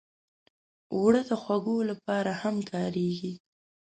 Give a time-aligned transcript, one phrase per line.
[0.93, 3.33] اوړه د خوږو لپاره هم کارېږي